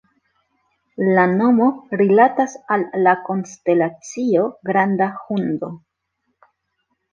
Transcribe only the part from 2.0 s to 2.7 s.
rilatas